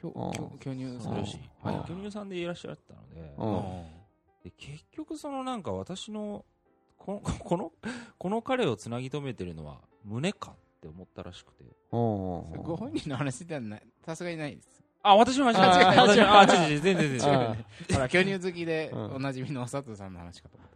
[0.00, 0.32] きょあー。
[0.32, 1.14] きょ巨乳さん。
[1.14, 1.88] はい。
[1.88, 3.34] 巨乳さんでいらっしゃったので。
[3.36, 4.04] うん
[4.44, 6.44] で結局そのなんか私の
[6.98, 7.72] このこの
[8.18, 11.64] この彼をつなぎ止めてるのは胸かって思ったらしくて。
[11.90, 14.82] ご本人の話ではない、さすがにないです。
[15.02, 16.00] あ私の話あー。
[16.00, 16.80] 私のあ違う違う。
[16.80, 17.30] 全然全然。
[17.30, 17.56] 違うあ
[17.92, 19.14] ほら、巨乳好きで、うん。
[19.16, 20.70] おなじみの佐藤さんの話かと思っ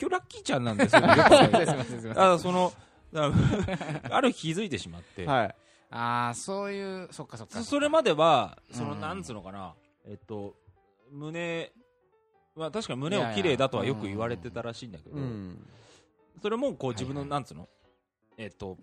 [0.00, 1.02] 今日ラッキーちゃんなんですよ。
[2.16, 2.72] あその
[3.14, 3.32] あ
[4.10, 5.54] ある日気づいてしまって、はい。
[5.90, 9.74] ああ、そういう、そっかそっかそれまではその、うんなんつうのかな。
[10.06, 10.54] えっと
[11.10, 11.72] 胸
[12.54, 15.58] まあ確かに胸を綺麗だとはよく言われてたらしいんだけど、うん。
[16.42, 17.38] それもこう自分の、はいはい。
[17.38, 17.68] なんつうの？
[18.36, 18.76] えっと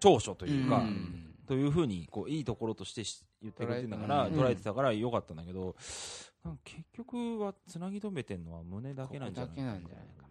[0.00, 1.34] 長所というか、ん。
[1.46, 5.76] というふうにこういいところとしてし言ってくれてんだから捉えてたからよかったんだけど、
[6.64, 9.72] 結局はつなぎ止めてんのは胸だけなんじゃないかな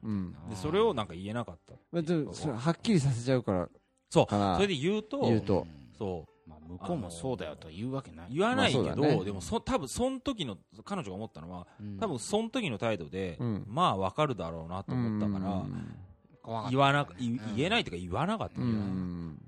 [0.03, 0.35] うん。
[0.49, 3.69] でそれをなんか言えなかったまあそれはっきりさせちゃうから
[4.09, 4.25] そう。
[4.25, 4.55] かな。
[4.55, 5.59] それで言うと言うと。
[5.59, 6.49] んそう。
[6.49, 8.27] まあ、向こうもそうだよと言うわけない。
[8.31, 9.23] 言わないけど、ね。
[9.25, 11.97] でもそ多分その時の彼女が思ったのはうん。
[11.99, 13.65] 多分その時の態度で、うん。
[13.67, 19.41] まあわかるだろうなと思ったから、言わなく言えないというか言わなかったうん。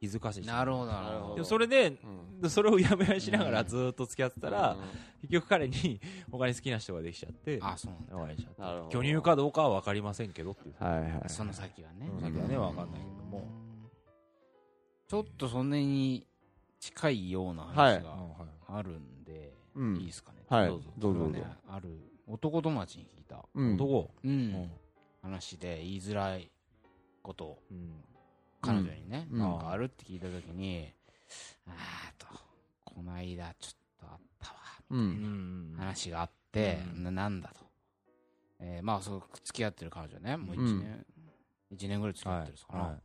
[0.00, 0.46] 気づかせて。
[0.46, 1.44] なるほど、なるほど。
[1.44, 2.40] それでうん。
[2.40, 3.66] でそれをやめやしながらうん。
[3.66, 4.78] ずっと付き合ってたら、
[5.20, 6.00] 結局彼に
[6.32, 8.88] 他に好きな人ができちゃってあ、そうなんだ。
[8.88, 10.82] 巨乳かどうかは分かりませんけどっていう。
[10.82, 11.22] はいはい。
[11.28, 12.08] その先はね。
[12.08, 12.20] うん。
[12.22, 13.46] 先はね分かんないけども、
[15.06, 16.26] ちょっとそんなに
[16.78, 18.48] 近いようなはい話がうんはい。
[18.68, 19.96] あるんで、うん。
[19.98, 20.38] いいですかね。
[20.48, 20.66] はい。
[20.68, 20.90] どうぞ。
[20.96, 23.74] どうぞある男友達に聞いた、うん。
[23.74, 24.70] 男、ううんん。
[25.20, 26.50] 話で言いづらい
[27.22, 27.62] ことを。
[27.70, 28.02] うん
[28.60, 30.92] 彼女にね、うんなんかあるって聞いたときに、
[31.66, 32.26] あーと、
[32.84, 34.96] この間ちょっとあったわ、う。
[34.96, 37.60] うんん話があって、うんななんだと。
[38.58, 41.06] えーまあ、そう、付き合ってる彼女ね、もう1年、
[41.70, 42.82] 一年ぐらい付き合ってるんですかな。
[42.82, 43.00] は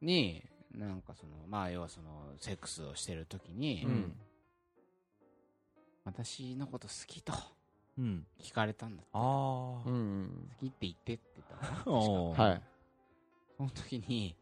[0.00, 3.86] に、なんかその、まあ、要はその、セックスをしてるときに、
[6.04, 7.32] 私のこと好きと
[7.98, 8.26] うん。
[8.40, 9.02] 聞かれたんだ。
[9.12, 9.18] あ
[9.84, 9.90] うあ。
[9.90, 10.48] ん。
[10.60, 12.62] 好きって言ってって言ったの はい。
[13.56, 14.36] その時に、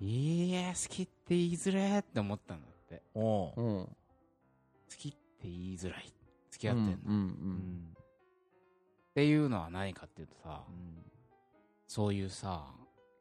[0.00, 3.02] いや、好きって言いづれーって思ったんだって。
[3.14, 3.84] おーうん。
[3.84, 3.92] 好
[4.96, 6.12] きって言いづらい。
[6.50, 6.92] 付き合ってんの。
[6.92, 6.96] うん。
[6.96, 6.98] う。
[7.06, 7.96] うんん。
[9.10, 11.04] っていうのは何かっていうとさ、うん
[11.90, 12.66] そういうさ、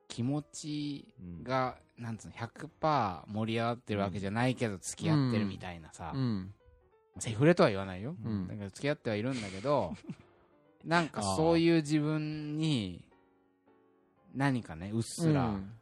[0.09, 6.53] 気持ちうんが、なんつうの、100%盛り上がってるわけじゃないけど付き合ってるみたいなさ、うん。
[7.17, 8.15] セフレとは言わないよ。
[8.23, 9.95] うんだから付き合ってはいるんだけど、
[10.85, 13.05] なんかそういう自分に、
[14.35, 15.76] 何かね、うっすら、うん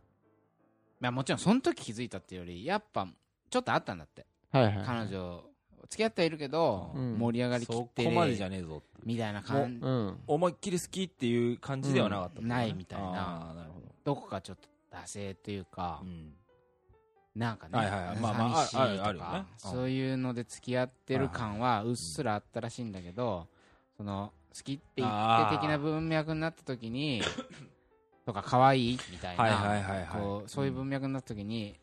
[1.05, 3.07] まあもちろんその時気づいたっていうより、やっぱ、
[3.49, 4.25] ちょっとあったんだって。
[4.51, 4.83] はいはい。
[4.85, 5.43] 彼女、
[5.89, 7.17] 付き合ってはいるけど、うん。
[7.17, 10.19] 盛り上がりきそってこまでじゃねえぞみたいな感じ、うん。
[10.27, 12.41] 思いっきり好きっていう感じではなかった。
[12.41, 13.53] ねないみたいな。
[13.55, 14.15] なるほど。
[14.15, 16.33] こかちょっと惰性というかど、うん。
[17.35, 18.17] なんかね、はいはいはい。
[18.17, 19.29] まあまあ寂しいとかあるあるよね。
[19.39, 19.71] うん。
[19.71, 23.47] そういうので付き合ってる感はうっすらあったらしいんだけど、
[23.97, 27.21] その好きって言って的な文脈になった時に、
[28.25, 31.75] とか可愛いみたいな、こうそういう文脈になった時に、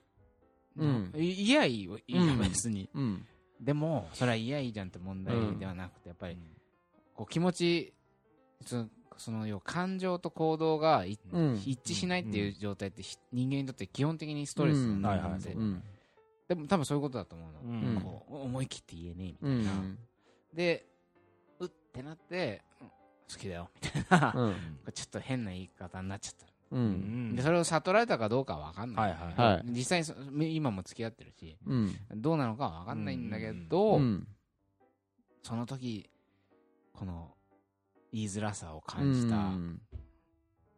[0.76, 1.12] うん。
[1.16, 3.26] いいやいいよいいようん別に、うん。
[3.60, 6.36] でもそれはいやいいじゃんって問題ではなくてやっぱり
[7.14, 7.94] こう気持ち
[8.64, 15.40] その要は感情と行動が一致しないっていう状態ってひ人間にとって基本的にストレスうんなんはいはい。
[15.40, 15.82] でうん。
[16.48, 18.00] でも多分そういうことだと思うの、うん。
[18.00, 19.98] こう思い切って言えねえみたういな、ん。
[20.52, 20.86] で
[21.60, 22.71] うってなってうん
[23.30, 24.54] 好きだよみたいな、うん。
[24.92, 26.76] ちょっと変な言い方になっちゃった、う。
[26.76, 29.62] うんんでそれを悟られたかどうかは分かんない、はいはいはい。
[29.66, 30.04] 実際
[30.54, 31.96] 今も付き合ってるしうん。
[32.16, 34.26] どうなのかは分かんないんだけど、うん。
[35.42, 36.08] その時
[36.92, 37.34] この
[38.12, 39.50] 言いづらさを感じた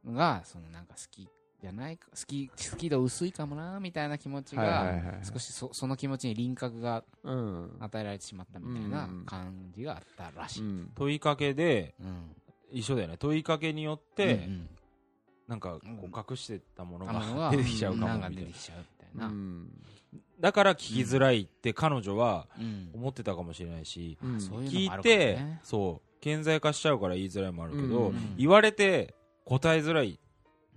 [0.04, 1.28] のが、そのなんか好き
[1.64, 7.76] じゃないか好き好き度薄いかもなみたいな気持ちが少しそその気持ちに輪郭がうん。
[7.80, 10.60] 与えられてしまったみたいな感じがあったらしい。
[10.60, 10.90] うん。
[10.94, 12.36] 問いかけでうん。
[12.70, 13.16] 一緒だよね。
[13.16, 14.68] 問いかけによっうてん。
[15.48, 15.96] なんかこうん。
[16.00, 18.54] う隠してたものがが 出てきちゃうかもみたい
[19.14, 19.32] な。
[20.40, 22.90] だから聞きづらいって彼女はうん。
[22.92, 25.60] 思ってたかもしれないし聞いてね。
[25.62, 28.34] そう顕在化しちゃうから言いづらいもあるけどうん。
[28.36, 29.14] 言われて
[29.46, 30.18] 答えづらい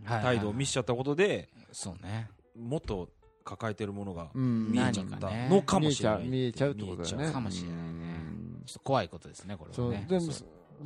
[0.05, 2.29] 態度を見せちゃったことでそうね。
[2.57, 3.09] もっと
[3.43, 4.71] 抱えてるものがうん。
[4.71, 6.27] 見えちゃったのかもしれない。
[6.27, 7.31] 見えちゃう見えちゃうってことだよね。
[7.31, 7.83] かもしれないね。
[7.83, 8.63] うん。
[8.65, 10.05] ちょっと怖いことですね、これはね。
[10.09, 10.43] でも、そ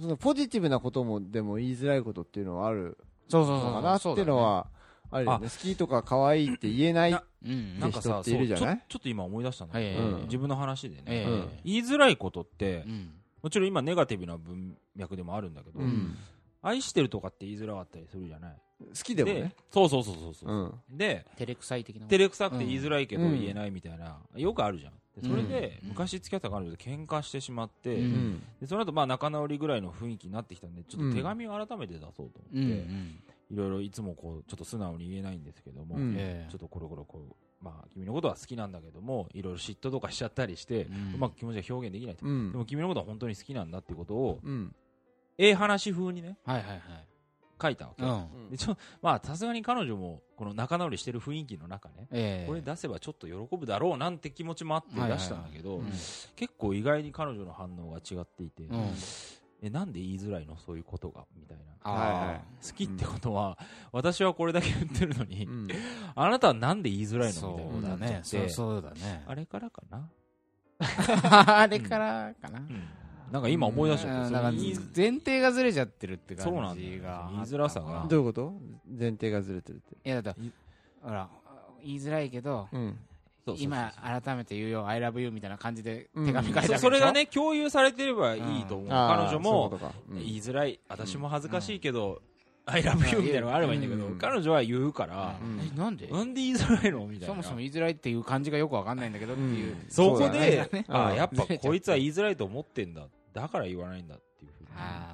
[0.07, 2.97] のポジティブなことも、でも言いづらいことっていうのはある
[3.27, 4.67] そうそうそうのかなっていうのは、
[5.09, 5.49] あるよね。
[5.49, 7.11] 好きとか可愛いって言えない。
[7.11, 7.49] なう
[7.89, 8.65] んかさ人っているじゃない？
[8.67, 10.21] そうちょちょっと今思い出したんだけどはいはいはい。
[10.21, 10.27] うん。
[10.27, 11.25] 自分の話でね。
[11.65, 13.09] 言いづらいことってうん。
[13.41, 16.15] もちろん今ネガティブな文脈でもあるんだけどうん。
[16.61, 18.55] 愛してるとかって言いづらかったりするじゃない？
[18.81, 19.53] 好きでもね。
[19.69, 20.97] そうそうそうそうそううん。
[20.97, 22.07] で照れくさい的な。
[22.07, 27.95] 照れくさくて言いづらいけどうん言えないみたいなよくあるじゃんでそれでうん昔付き合った彼女と喧嘩してしまって。
[28.59, 33.19] でその後まあ仲直りぐらいの雰囲気になってきたんでちょっと手紙を改めて出そうと思ってん。
[33.51, 42.57] いろいろいつもこうちょっと素直に言えないんですけどもちょっとこれこれこうまあ君のことは好きなんだけどもいろいろ嫉妬とかしちゃったりしてうんうまく気持ちが表現できないとうんで。
[42.57, 44.73] も君のことは本当に好きなんだっていうことをうん。
[45.41, 46.81] ええ話風にねはいはいはい。
[47.61, 48.49] 書いたわけうん。
[48.49, 55.85] でちょまあさすがに彼女もこの仲直りしてる雰囲気の中ねええこれ出せばちょっと喜ぶだろうなんて気持ちもあって出したんだけど、うん
[56.35, 58.93] 結構意外に彼女の反応が違っていて、うん
[59.63, 62.41] えなんで言いづらいのそういうことがみたいなあはいはいあ。
[62.65, 63.59] 好きってことは、
[63.91, 65.67] 私はこれだけ言ってるのに、うん。
[66.15, 68.09] あなたはなんで言いづらいのみたいなそうだことになっちゃっ。
[68.11, 69.23] ねそうてそうだね。
[69.27, 70.09] あれからかな、
[71.59, 72.59] あれからかな。
[72.59, 72.83] うん
[73.31, 78.53] なんか今思い出しちゃって、うんだからその言い前提がずれちゃってるって感そうなんだよじが言いづらさがどういうこと？
[78.99, 79.95] 前提がずれてるって。
[80.03, 80.41] いやだって
[81.01, 81.29] ほら
[81.83, 82.97] 言いづらいけどうん。
[83.43, 83.91] そうそうそう今
[84.23, 86.27] 改めて言うよ I love you みたいな感じでうん。
[86.27, 89.79] 手紙書いてあるそそれがね共有されてればいいと思う、彼女も
[90.13, 90.79] 言いづらい。
[90.87, 92.21] 私も恥ずかしいけど、
[92.65, 94.17] I love you みたいなのがあればいいんだけど、うん。
[94.19, 95.39] 彼女は言うから、
[95.75, 96.07] なんで？
[96.07, 97.07] なんで言いづらいの？
[97.07, 97.33] みたいな。
[97.33, 99.73] そもそも言いづらいっていう感じがよくわかんないんだけどっていう。
[99.73, 100.85] うんそこそうだで、ね。
[100.87, 104.69] あうんやっぱこいつは言いづらいと思ってんだだから言わないんだっていうふうに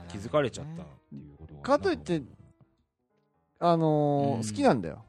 [0.09, 2.21] 気づかれちゃったっていうことがかといって
[3.59, 4.39] あのうん。
[4.41, 5.03] ー、好きなんだよ。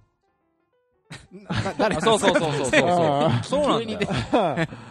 [2.02, 4.00] そうそうそうそうそうあそうなんだよ。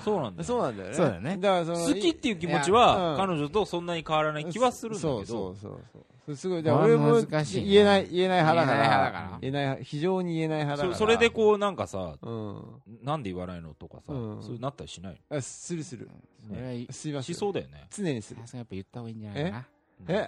[0.03, 0.95] そうなんだよそうなんだよね。
[0.95, 1.37] そうだよね。
[1.37, 3.17] だからその好きっていう気持ちいはやうん。
[3.17, 6.05] 彼女とそんなに変わらない気はするんだけどそうそうそうそう。
[6.35, 6.63] すごい。
[6.63, 7.69] だこれから俺も難しいね。
[7.69, 9.37] 言えない、言えない派だか言えない派だら。
[9.41, 10.95] 言えない派、非常に言えない派だから。
[10.95, 12.63] そそれでこうなんかさうん。
[13.03, 14.43] なんで言わないのとかさうん。
[14.43, 16.09] そうなったりしないあ、するする。
[16.47, 17.35] それはいすいません。
[17.35, 17.87] しそうだよね。
[17.89, 18.41] 常にする。
[18.41, 19.67] やっぱ言った方がいいんじゃないかな。
[20.07, 20.27] え？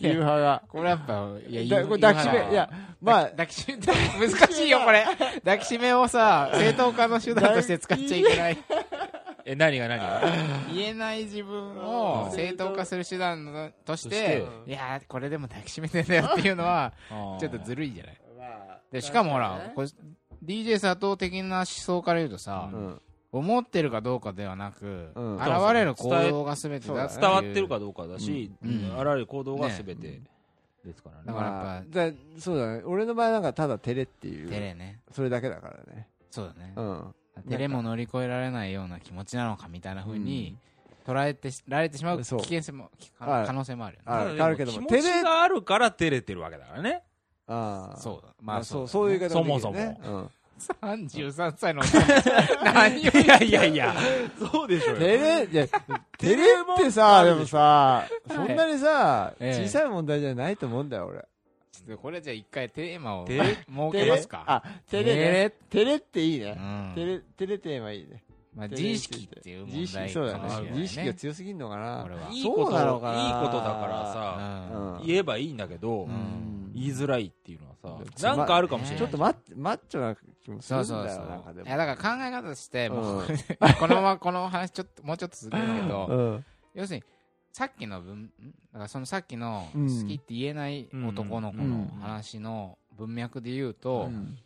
[0.00, 0.62] 言う派が。
[0.68, 5.04] これやっぱいやだこれ抱きしめ、いや、まあ、抱きしめ難しいよこれ。
[5.44, 8.58] 抱きしめをさ正当化の手段として使っちゃいけない
[9.50, 9.98] え何が何？
[9.98, 10.22] が
[10.72, 12.36] 言えない自分をうん。
[12.36, 14.46] 正当化する手段のとしてて。
[14.66, 16.92] いやーこれでも抱きしめてんだよっていうのは
[17.40, 18.20] ちょっとずるいじゃない。
[18.92, 19.88] でしかもほらこれ
[20.44, 23.00] DJ 佐藤的な思想から言うとさうん。
[23.32, 25.36] 思ってるかどうかではなくうん。
[25.36, 27.20] 現れる行動が全てだっていう。
[27.20, 28.70] 伝わってるかどうかだし、うん。
[28.70, 28.96] うん。
[28.96, 30.20] 現れる行動が全て
[30.84, 31.22] ですからね。
[31.26, 32.82] だからやっぱまあだそうだね。
[32.84, 34.48] 俺の場合なんかただ照れっていう。
[34.48, 35.00] 照れね。
[35.10, 36.06] それだけだからね。
[36.30, 36.72] そうだね。
[36.76, 37.14] うん
[37.48, 40.56] 照れも乗り越えられないような気持ちなのかみたいな風に
[41.06, 42.18] 捉えてられてしまう。
[42.18, 44.42] 危そう険性も可能性もあるよね。
[44.42, 47.02] あるけども気持ちがあるから照れてるわけだからね。
[47.46, 48.34] ああそうだ。
[48.40, 48.88] まあそうだね。
[48.88, 50.00] そういう言い方もできるね。
[50.04, 50.30] そうん。
[50.82, 51.82] 33歳の
[52.62, 53.94] 何をいやいやいや。
[54.52, 55.66] そうでしょ照れいや
[56.18, 59.64] 照れもってさでもさそんなにさええ。
[59.66, 61.24] 小さい問題じゃないと思うんだよ俺
[61.72, 63.42] ちょっとこれじゃあ一回テーマを設
[63.92, 64.44] けますか。
[64.46, 65.52] あ照れね。
[65.70, 66.92] 照れっていいうねん。
[66.94, 68.22] 照れ照れテーマいいね。
[68.54, 70.38] まあ自意識っていう問自意題識そうだね。
[70.40, 72.02] かもしれない自意識がね強すぎんのかな。
[72.02, 72.28] これは。
[72.30, 73.22] いいことそうなのかな。
[73.22, 76.72] いいことだからさ言えばいいんだけど、ん。
[76.74, 81.66] 言いづらいっていうのはつさなんかあるかもしれない、ちょっとマッマッチョな気もするそうんだそうそうよなんかでも。
[81.66, 82.96] いやだから考え方として こ
[83.88, 86.44] のままこの話ちょっともうちょっと続けるけどうん。
[86.74, 87.04] 要するに
[87.52, 88.30] さっきの文ん？
[88.72, 90.02] だからそのさっきのうん。
[90.02, 94.38] 好きって言えない男の子の話の文脈で言うと、うん。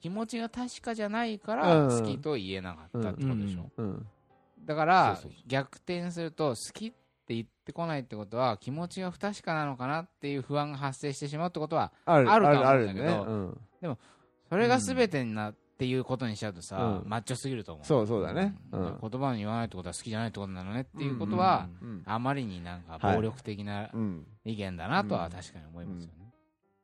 [0.00, 2.00] 気持ちが確かじゃないからうん。
[2.00, 4.06] 好きと言えなかったってことでしょ、うん。
[4.64, 12.26] だから逆転すると好きって言ってこないってことは気持ちが不確かなのかなっていう不安が発生してしまうってことはある。
[12.26, 13.58] と思うんだけどね。
[13.82, 13.98] うん。
[14.48, 17.10] それが全てになっていうことにしちゃうとさ、うん。
[17.10, 17.84] マッチョすぎると思う。
[17.84, 18.54] そうそうだね。
[18.70, 18.80] うん。
[18.82, 18.98] うん。
[19.00, 22.02] 言葉に言わないってことは好きじゃないってことなのねっていうことは、うん。
[22.06, 24.24] あまりになんかはい暴力的なうん。
[24.44, 26.32] 意見だなとは確かに思いますよね、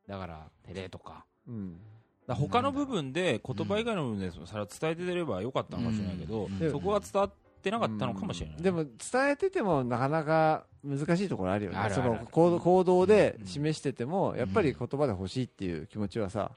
[0.05, 1.23] だから照れとか。
[1.47, 1.73] うん。
[1.73, 1.83] だか
[2.27, 6.59] ら他の部分で言葉以外の部分でそれは伝えてればよかったのかもしれないけど、うん。
[6.59, 7.31] でそこが伝わっ
[7.61, 8.93] てなかったのかもしれない、でも伝
[9.29, 11.77] えててもなかなか難しいところあるよね。
[11.77, 12.09] そあるある。
[12.21, 13.47] の行動行動でうん。
[13.47, 16.51] 示しててもやっぱり言葉で欲しいっていう気持ちはさ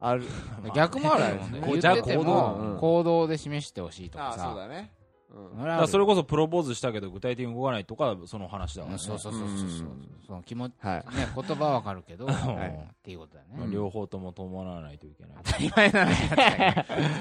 [0.00, 0.24] ある。
[0.62, 2.54] ま あ逆もあるよこう言っててじゃあ行動も。
[2.54, 4.54] うん行動で示してほしいとかさ。
[4.54, 4.92] だね。
[5.30, 5.58] うん。
[5.58, 8.92] だからそれこそプロポーズしたけど具体的に動かないとかその話だから、ね。
[8.94, 9.88] うんそうそうそうそうそう。
[9.88, 11.16] うんその気持ちはい。
[11.16, 12.68] ね言葉はわかるけど、 はい。
[12.68, 15.92] っていうことだよね、まあ両方とも伴わないといけない、 当たり前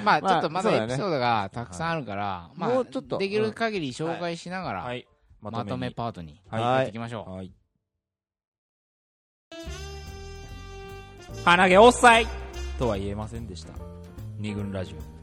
[0.04, 3.20] まあちょっとまそうだエピソードがたくさんあるから、まあもうちょっと。
[3.20, 5.08] できる限り紹介しながら、はい。
[5.40, 5.94] ままとめに。
[5.94, 7.52] パートにはっていきましょう、はい。
[11.44, 12.45] 鼻毛おっさい
[12.78, 13.74] とは言えませんでした。
[14.38, 15.15] 二軍ラジオ。